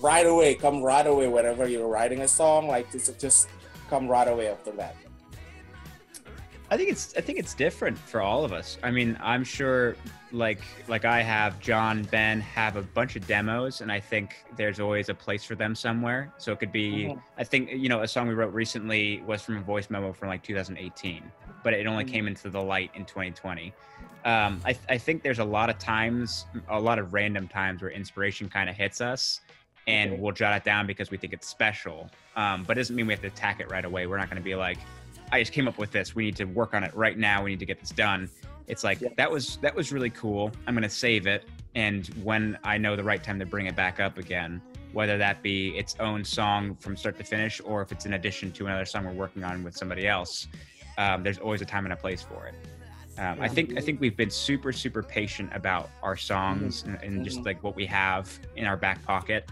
right 0.01 0.27
away, 0.27 0.55
come 0.55 0.83
right 0.83 1.07
away 1.07 1.29
whenever 1.29 1.69
you're 1.69 1.89
writing 1.89 2.23
a 2.23 2.29
song, 2.29 2.69
like 2.69 2.87
it's 2.95 3.11
just 3.21 3.49
come 3.91 4.09
right 4.09 4.29
away 4.29 4.49
after 4.49 4.71
that. 4.73 4.97
I 6.71 6.77
think 6.77 6.91
it's 6.91 7.15
I 7.17 7.23
think 7.23 7.39
it's 7.39 7.55
different 7.55 7.97
for 7.99 8.21
all 8.21 8.45
of 8.45 8.53
us. 8.53 8.77
I 8.83 8.91
mean, 8.91 9.17
I'm 9.23 9.43
sure 9.43 9.97
like 10.33 10.61
like 10.87 11.07
I 11.07 11.23
have 11.23 11.59
John, 11.61 12.03
Ben 12.05 12.41
have 12.43 12.77
a 12.77 12.83
bunch 12.83 13.17
of 13.17 13.27
demos 13.27 13.81
and 13.81 13.91
I 13.91 14.01
think 14.01 14.37
there's 14.57 14.79
always 14.79 15.09
a 15.09 15.15
place 15.15 15.45
for 15.45 15.55
them 15.55 15.75
somewhere. 15.75 16.31
So 16.37 16.53
it 16.53 16.61
could 16.61 16.73
be 16.73 17.07
Mhm. 17.07 17.23
I 17.39 17.45
think 17.45 17.71
you 17.73 17.89
know 17.89 18.03
a 18.03 18.09
song 18.09 18.29
we 18.29 18.35
wrote 18.35 18.53
recently 18.53 19.23
was 19.27 19.43
from 19.43 19.57
a 19.57 19.61
voice 19.63 19.89
memo 19.89 20.13
from 20.13 20.29
like 20.29 20.43
2018, 20.43 21.23
but 21.65 21.73
it 21.73 21.87
only 21.87 22.05
came 22.05 22.27
into 22.27 22.51
the 22.51 22.63
light 22.63 22.91
in 22.95 23.07
2020. 23.07 23.73
Um, 24.27 24.61
I, 24.67 24.77
I 24.91 24.99
think 24.99 25.23
there's 25.23 25.39
a 25.39 25.45
lot 25.45 25.71
of 25.71 25.79
times, 25.79 26.45
a 26.69 26.79
lot 26.79 26.99
of 26.99 27.15
random 27.15 27.49
times 27.49 27.81
where 27.81 27.91
inspiration 27.91 28.51
kind 28.51 28.69
of 28.69 28.77
hits 28.77 29.01
us, 29.01 29.41
and 29.87 30.13
Okay. 30.13 30.21
we'll 30.21 30.33
jot 30.33 30.55
it 30.55 30.65
down 30.65 30.87
because 30.87 31.11
we 31.11 31.17
think 31.17 31.33
it's 31.33 31.47
special. 31.49 32.11
Um, 32.37 32.65
but 32.65 32.77
it 32.77 32.81
doesn't 32.81 32.97
mean 32.97 33.07
we 33.07 33.15
have 33.15 33.23
to 33.23 33.29
attack 33.29 33.61
it 33.61 33.71
right 33.71 33.85
away. 33.87 34.07
We're 34.07 34.19
not 34.19 34.29
going 34.29 34.37
to 34.43 34.45
be 34.45 34.55
like, 34.57 34.77
I 35.31 35.41
just 35.41 35.53
came 35.53 35.69
up 35.69 35.79
with 35.79 35.91
this. 35.91 36.15
We 36.15 36.25
need 36.25 36.37
to 36.37 36.45
work 36.45 36.75
on 36.75 36.83
it 36.85 36.95
right 36.95 37.19
now. 37.19 37.43
We 37.43 37.51
need 37.51 37.59
to 37.61 37.67
get 37.67 37.81
this 37.81 37.91
done. 37.91 38.29
It's 38.67 38.85
like 38.85 39.01
Yeah. 39.01 39.09
that 39.17 39.31
was 39.31 39.57
that 39.59 39.75
was 39.75 39.93
really 39.93 40.11
cool. 40.11 40.53
I'm 40.67 40.75
going 40.75 40.83
to 40.83 40.89
save 40.91 41.27
it, 41.27 41.45
and 41.75 42.07
when 42.23 42.59
I 42.65 42.79
know 42.79 42.97
the 42.97 43.05
right 43.05 43.23
time 43.23 43.39
to 43.39 43.47
bring 43.47 43.67
it 43.67 43.77
back 43.77 44.01
up 44.01 44.19
again, 44.19 44.61
whether 44.93 45.19
that 45.19 45.43
be 45.43 45.77
its 45.77 45.97
own 46.01 46.25
song 46.25 46.75
from 46.77 46.97
start 46.97 47.17
to 47.19 47.25
finish, 47.25 47.61
or 47.65 47.83
if 47.83 47.93
it's 47.93 48.07
in 48.07 48.15
addition 48.15 48.53
to 48.53 48.67
another 48.67 48.85
song 48.85 49.05
we're 49.05 49.13
working 49.13 49.45
on 49.45 49.63
with 49.65 49.77
somebody 49.77 50.07
else, 50.07 50.49
um, 50.99 51.23
there's 51.23 51.39
always 51.39 51.63
a 51.63 51.65
time 51.67 51.85
and 51.85 51.93
a 51.93 51.97
place 51.97 52.23
for 52.23 52.47
it. 52.47 52.55
Um, 53.19 53.41
I 53.41 53.49
think 53.49 53.77
I 53.77 53.81
think 53.81 54.01
we've 54.01 54.17
been 54.17 54.31
super 54.31 54.73
super 54.73 55.03
patient 55.03 55.51
about 55.55 55.91
our 56.03 56.17
songs 56.17 56.85
and, 56.85 57.03
and 57.03 57.25
just 57.25 57.41
Mhm. 57.41 57.47
like 57.47 57.63
what 57.63 57.75
we 57.75 57.85
have 57.87 58.39
in 58.57 58.67
our 58.67 58.77
back 58.77 59.03
pocket, 59.05 59.51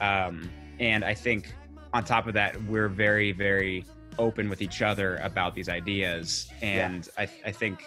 um, 0.00 0.48
and 0.78 1.04
I 1.04 1.14
think 1.14 1.52
on 1.94 2.04
top 2.04 2.26
of 2.26 2.34
that 2.34 2.60
we're 2.64 2.88
very 2.88 3.32
very 3.32 3.84
open 4.18 4.48
with 4.48 4.62
each 4.62 4.82
other 4.82 5.16
about 5.16 5.54
these 5.54 5.68
ideas, 5.68 6.50
and 6.62 7.08
I, 7.16 7.28
I 7.44 7.52
think 7.52 7.84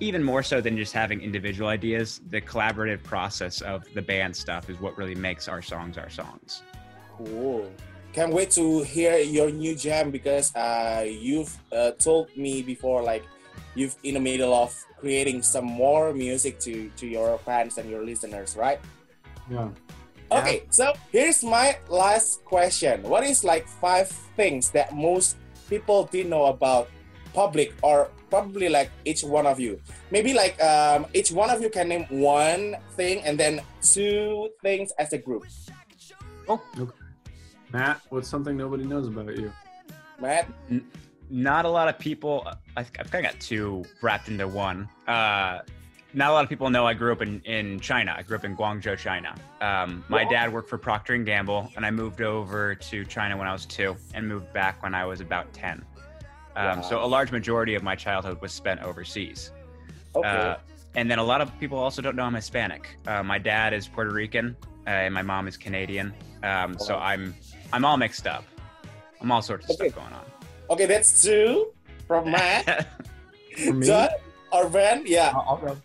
even 0.00 0.22
more 0.22 0.42
so 0.42 0.60
than 0.60 0.76
just 0.76 0.92
having 0.92 1.20
individual 1.20 1.68
ideas, 1.68 2.20
the 2.30 2.40
collaborative 2.40 3.02
process 3.02 3.60
of 3.60 3.84
the 3.94 4.02
band 4.02 4.34
stuff 4.34 4.68
is 4.68 4.80
what 4.80 4.96
really 4.98 5.14
makes 5.14 5.48
our 5.48 5.62
songs 5.62 5.98
our 5.98 6.10
songs. 6.10 6.62
Cool. 7.16 7.70
Can't 8.12 8.32
wait 8.32 8.50
to 8.52 8.82
hear 8.82 9.18
your 9.18 9.50
new 9.50 9.74
jam 9.74 10.10
because 10.10 10.54
uh, 10.54 11.04
you've 11.06 11.56
uh, 11.72 11.92
told 11.92 12.34
me 12.36 12.62
before, 12.62 13.02
like 13.02 13.24
you've 13.74 13.96
in 14.02 14.14
the 14.14 14.20
middle 14.20 14.54
of 14.54 14.74
creating 14.98 15.42
some 15.42 15.64
more 15.64 16.12
music 16.12 16.58
to 16.60 16.90
to 16.96 17.06
your 17.06 17.38
fans 17.38 17.78
and 17.78 17.90
your 17.90 18.04
listeners, 18.04 18.56
right? 18.56 18.80
yeah. 19.50 19.68
Okay, 20.32 20.64
so 20.70 20.94
here's 21.12 21.44
my 21.44 21.78
last 21.88 22.44
question. 22.44 23.02
What 23.02 23.22
is 23.24 23.44
like 23.44 23.68
five 23.68 24.08
things 24.36 24.70
that 24.70 24.94
most 24.94 25.36
people 25.74 26.04
didn't 26.12 26.30
know 26.30 26.46
about 26.46 26.88
public 27.32 27.74
or 27.82 28.08
probably 28.30 28.68
like 28.68 28.90
each 29.04 29.22
one 29.24 29.46
of 29.46 29.58
you? 29.58 29.80
Maybe 30.10 30.32
like 30.34 30.60
um, 30.62 31.06
each 31.14 31.32
one 31.32 31.50
of 31.50 31.60
you 31.60 31.70
can 31.70 31.88
name 31.88 32.06
one 32.10 32.76
thing 32.96 33.22
and 33.26 33.38
then 33.38 33.60
two 33.82 34.50
things 34.62 34.92
as 34.98 35.12
a 35.12 35.18
group. 35.18 35.44
Oh 36.46 36.60
okay. 36.78 36.92
matt, 37.72 38.00
what's 38.10 38.28
something 38.28 38.56
nobody 38.56 38.84
knows 38.84 39.08
about 39.08 39.36
you? 39.36 39.52
Matt? 40.20 40.48
not 41.30 41.64
a 41.64 41.68
lot 41.68 41.88
of 41.88 41.98
people 41.98 42.46
I've, 42.76 42.90
I've 43.00 43.10
kind 43.10 43.24
of 43.24 43.32
got 43.32 43.40
two 43.40 43.82
wrapped 44.02 44.28
into 44.28 44.46
one 44.46 44.88
uh, 45.08 45.60
not 46.14 46.30
a 46.30 46.32
lot 46.32 46.44
of 46.44 46.48
people 46.48 46.70
know 46.70 46.86
i 46.86 46.94
grew 46.94 47.12
up 47.12 47.22
in, 47.22 47.40
in 47.42 47.78
china 47.80 48.14
i 48.16 48.22
grew 48.22 48.36
up 48.36 48.44
in 48.44 48.56
guangzhou 48.56 48.96
china 48.96 49.34
um, 49.60 50.04
my 50.08 50.24
dad 50.24 50.52
worked 50.52 50.68
for 50.68 50.78
procter 50.78 51.16
& 51.16 51.24
gamble 51.24 51.70
and 51.76 51.84
i 51.84 51.90
moved 51.90 52.22
over 52.22 52.74
to 52.74 53.04
china 53.04 53.36
when 53.36 53.46
i 53.48 53.52
was 53.52 53.66
two 53.66 53.96
and 54.14 54.26
moved 54.26 54.52
back 54.52 54.82
when 54.82 54.94
i 54.94 55.04
was 55.04 55.20
about 55.20 55.52
10 55.52 55.84
um, 56.56 56.82
so 56.82 57.04
a 57.04 57.06
large 57.06 57.32
majority 57.32 57.74
of 57.74 57.82
my 57.82 57.94
childhood 57.96 58.40
was 58.40 58.52
spent 58.52 58.80
overseas 58.82 59.50
Okay. 60.16 60.28
uh, 60.28 60.56
and 60.94 61.10
then 61.10 61.18
a 61.18 61.24
lot 61.24 61.40
of 61.40 61.50
people 61.58 61.78
also 61.78 62.00
don't 62.00 62.14
know 62.16 62.22
i'm 62.24 62.34
hispanic 62.34 62.96
uh, 63.08 63.22
my 63.22 63.38
dad 63.38 63.72
is 63.72 63.88
puerto 63.88 64.12
rican 64.12 64.56
uh, 64.86 64.90
and 64.90 65.12
my 65.12 65.22
mom 65.22 65.48
is 65.48 65.56
canadian 65.56 66.14
um, 66.44 66.78
so 66.78 66.96
i'm 66.96 67.34
i'm 67.72 67.84
all 67.84 67.96
mixed 67.96 68.26
up 68.26 68.44
i'm 69.20 69.32
all 69.32 69.42
sorts 69.42 69.64
of 69.64 69.70
Okay. 69.72 69.88
stuff 69.88 70.02
going 70.02 70.14
on 70.14 70.24
okay, 70.70 70.86
that's 70.86 71.22
two 71.22 71.72
from 72.06 72.30
Matt. 72.30 72.88
For 73.66 73.72
me, 73.74 73.86
John 73.86 74.08
or 74.50 74.68
Ben? 74.68 75.02
Yeah. 75.06 75.32
I'll 75.34 75.44
I'll 75.48 75.56
go. 75.56 75.76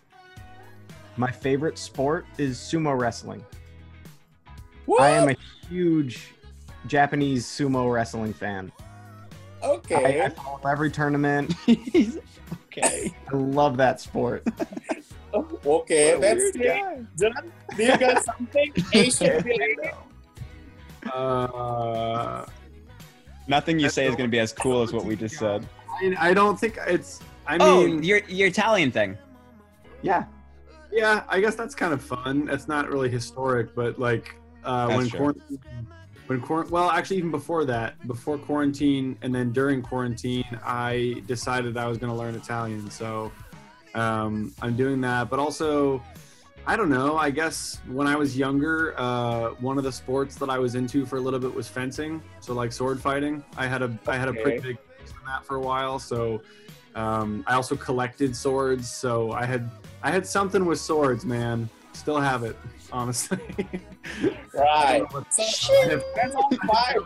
My 1.16 1.30
favorite 1.30 1.78
sport 1.78 2.26
is 2.38 2.58
sumo 2.58 2.98
wrestling. 2.98 3.44
I 4.98 5.10
am 5.10 5.28
a 5.28 5.36
huge 5.68 6.32
Japanese 6.86 7.46
sumo 7.46 7.92
wrestling 7.92 8.32
fan. 8.32 8.72
Okay. 9.62 10.22
I 10.22 10.28
follow 10.30 10.60
every 10.66 10.90
tournament. 10.90 11.54
okay 11.68 13.12
I 13.28 13.36
love 13.36 13.76
that 13.76 14.00
sport. 14.00 14.46
okay, 15.34 16.18
that's 16.18 16.56
great. 16.56 16.82
John, 17.18 17.52
do 17.76 17.84
you 17.84 17.98
got 17.98 18.24
something 18.24 18.72
Asian 18.92 19.42
related? 19.44 19.90
Uh, 21.12 22.46
Nothing 23.50 23.78
you 23.80 23.88
say 23.88 24.06
is 24.06 24.14
going 24.14 24.28
to 24.28 24.30
be 24.30 24.38
as 24.38 24.52
cool 24.52 24.82
as 24.82 24.92
what 24.92 25.04
we 25.04 25.16
just 25.16 25.36
said. 25.36 25.66
I, 26.00 26.14
I 26.30 26.34
don't 26.34 26.58
think 26.58 26.78
it's. 26.86 27.20
I 27.46 27.56
oh, 27.58 27.84
mean, 27.84 28.02
your 28.02 28.20
your 28.28 28.46
Italian 28.46 28.92
thing. 28.92 29.18
Yeah. 30.02 30.24
Yeah, 30.92 31.24
I 31.28 31.40
guess 31.40 31.54
that's 31.54 31.74
kind 31.74 31.92
of 31.92 32.02
fun. 32.02 32.48
It's 32.50 32.68
not 32.68 32.90
really 32.90 33.08
historic, 33.08 33.74
but 33.74 33.98
like 33.98 34.34
uh, 34.64 34.88
That's 34.88 34.96
when 34.96 35.08
true. 35.08 35.18
quarantine, 35.18 35.58
when 36.26 36.40
quar- 36.40 36.66
well, 36.70 36.90
actually, 36.90 37.18
even 37.18 37.30
before 37.30 37.64
that, 37.64 37.94
before 38.06 38.38
quarantine, 38.38 39.16
and 39.22 39.34
then 39.34 39.52
during 39.52 39.82
quarantine, 39.82 40.44
I 40.64 41.22
decided 41.26 41.76
I 41.76 41.86
was 41.86 41.98
going 41.98 42.12
to 42.12 42.18
learn 42.18 42.34
Italian. 42.34 42.90
So 42.90 43.32
um, 43.94 44.52
I'm 44.62 44.76
doing 44.76 45.00
that, 45.02 45.30
but 45.30 45.38
also. 45.38 46.02
I 46.66 46.76
don't 46.76 46.90
know. 46.90 47.16
I 47.16 47.30
guess 47.30 47.80
when 47.88 48.06
I 48.06 48.16
was 48.16 48.36
younger, 48.36 48.94
uh, 48.98 49.52
one 49.60 49.78
of 49.78 49.82
the 49.82 49.90
sports 49.90 50.36
that 50.36 50.50
I 50.50 50.58
was 50.58 50.74
into 50.74 51.06
for 51.06 51.16
a 51.16 51.20
little 51.20 51.40
bit 51.40 51.52
was 51.52 51.66
fencing. 51.66 52.22
So 52.40 52.52
like 52.52 52.70
sword 52.70 53.00
fighting. 53.00 53.42
I 53.56 53.66
had 53.66 53.80
a 53.80 53.98
I 54.06 54.18
had 54.18 54.28
a 54.28 54.34
pretty 54.34 54.58
Okay. 54.58 54.68
big 54.68 54.78
interest 54.98 55.14
in 55.18 55.26
that 55.26 55.42
for 55.46 55.56
a 55.56 55.60
while. 55.60 55.98
So 55.98 56.42
um, 56.94 57.44
I 57.46 57.54
also 57.54 57.76
collected 57.76 58.36
swords. 58.36 58.90
So 58.90 59.32
I 59.32 59.46
had 59.46 59.70
I 60.02 60.10
had 60.10 60.26
something 60.26 60.64
with 60.64 60.80
swords, 60.80 61.24
man. 61.24 61.68
Still 61.92 62.20
have 62.20 62.42
it, 62.44 62.56
honestly. 62.92 63.38
Right. 64.54 65.04
So, 65.30 65.44
that's 66.16 66.34
all 66.34 66.50
five. 66.66 66.96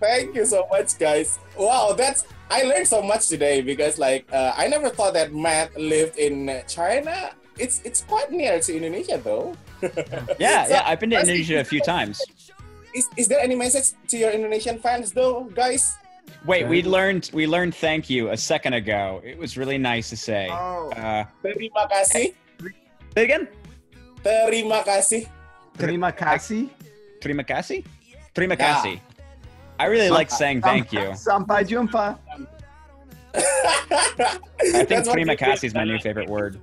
Thank 0.00 0.34
you 0.34 0.44
so 0.46 0.66
much, 0.70 0.98
guys. 0.98 1.38
Wow, 1.58 1.92
that's 1.96 2.24
I 2.50 2.62
learned 2.62 2.86
so 2.86 3.02
much 3.02 3.28
today 3.28 3.60
because 3.62 3.98
like 3.98 4.28
uh, 4.32 4.52
I 4.56 4.68
never 4.68 4.88
thought 4.88 5.14
that 5.14 5.34
Matt 5.34 5.76
lived 5.76 6.18
in 6.18 6.62
China. 6.68 7.32
It's 7.58 7.80
it's 7.84 8.02
quite 8.02 8.30
near 8.30 8.60
to 8.60 8.70
Indonesia 8.76 9.18
though. 9.18 9.54
Yeah, 10.38 10.64
So, 10.64 10.74
yeah. 10.74 10.82
I've 10.86 11.00
been 11.00 11.10
to 11.10 11.20
Indonesia 11.20 11.60
a 11.60 11.64
few 11.64 11.80
times. 11.80 12.22
Is, 12.94 13.08
is 13.16 13.28
there 13.28 13.40
any 13.40 13.54
message 13.56 13.92
to 14.08 14.16
your 14.16 14.30
Indonesian 14.30 14.78
fans 14.78 15.12
though, 15.12 15.44
guys? 15.52 15.96
Wait, 16.46 16.66
we 16.68 16.82
learned 16.82 17.30
we 17.32 17.46
learned 17.46 17.74
thank 17.74 18.08
you 18.08 18.30
a 18.30 18.36
second 18.36 18.74
ago. 18.74 19.20
It 19.24 19.36
was 19.38 19.56
really 19.58 19.78
nice 19.78 20.10
to 20.10 20.16
say. 20.16 20.48
Oh. 20.50 20.90
Uh, 20.94 21.24
Terima 21.42 21.88
kasih. 21.90 22.34
say 23.14 23.22
again. 23.24 23.48
Terima 24.22 24.82
kasih. 24.86 25.26
Terima 25.78 26.12
kasih. 26.14 26.70
Terima 27.20 27.42
kasih. 27.42 27.82
Terima 28.34 28.54
Yeah. 28.54 28.62
kasih. 28.62 28.96
I 29.78 29.86
really 29.86 30.10
like 30.10 30.30
saying 30.30 30.62
thank 30.62 30.92
you. 30.92 31.12
Sampai 31.18 31.66
jumpa. 31.66 32.16
I 33.36 33.42
think 34.60 34.88
That's 34.88 35.08
what 35.08 35.14
prima 35.14 35.36
you 35.36 35.52
is 35.62 35.74
my 35.74 35.84
new 35.84 35.98
favorite 35.98 36.28
word. 36.28 36.56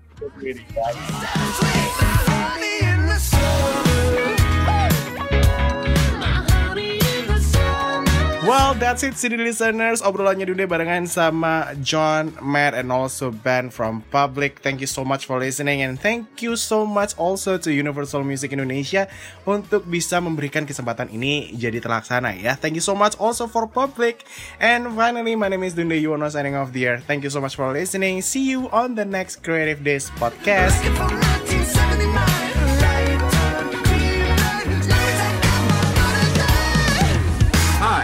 Well, 8.53 8.77
that's 8.77 9.01
it, 9.01 9.17
city 9.17 9.33
listeners. 9.33 10.05
Obrolannya 10.05 10.45
Dunde 10.45 10.69
barengan 10.69 11.09
sama 11.09 11.73
John, 11.81 12.37
Matt, 12.37 12.77
and 12.77 12.93
also 12.93 13.33
Ben 13.33 13.73
from 13.73 14.05
Public. 14.13 14.61
Thank 14.61 14.77
you 14.77 14.85
so 14.85 15.01
much 15.01 15.25
for 15.25 15.41
listening, 15.41 15.81
and 15.81 15.97
thank 15.97 16.37
you 16.45 16.53
so 16.53 16.85
much 16.85 17.17
also 17.17 17.57
to 17.57 17.73
Universal 17.73 18.21
Music 18.21 18.53
Indonesia 18.53 19.09
untuk 19.49 19.89
bisa 19.89 20.21
memberikan 20.21 20.69
kesempatan 20.69 21.09
ini 21.09 21.49
jadi 21.57 21.81
terlaksana 21.81 22.37
ya. 22.37 22.53
Thank 22.53 22.77
you 22.77 22.85
so 22.85 22.93
much 22.93 23.17
also 23.17 23.49
for 23.49 23.65
Public. 23.65 24.21
And 24.61 24.85
finally, 24.93 25.33
my 25.33 25.49
name 25.49 25.65
is 25.65 25.73
Dunde 25.73 25.97
Yuwono 25.97 26.29
signing 26.29 26.53
off 26.53 26.69
the 26.77 26.85
air. 26.85 27.01
Thank 27.01 27.25
you 27.25 27.33
so 27.33 27.41
much 27.41 27.57
for 27.57 27.73
listening. 27.73 28.21
See 28.21 28.53
you 28.53 28.69
on 28.69 28.93
the 28.93 29.05
next 29.09 29.41
Creative 29.41 29.81
Days 29.81 30.13
podcast. 30.21 30.77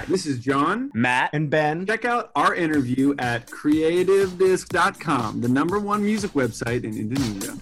This 0.09 0.25
is 0.25 0.39
John. 0.39 0.89
Matt, 0.95 1.29
And 1.33 1.51
Ben, 1.51 1.85
Check 1.85 2.03
out 2.03 2.31
our 2.35 2.55
interview 2.55 3.13
at 3.19 3.45
creativedisc.com, 3.45 5.41
the 5.41 5.47
number 5.47 5.77
one 5.77 6.03
music 6.03 6.31
website 6.31 6.83
in 6.83 6.97
Indonesia. 6.97 7.55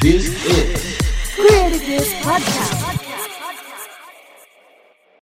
This 0.00 0.28
is 0.46 0.98
Creative 1.34 1.80
Disc 1.80 2.12
Podcast. 2.24 2.71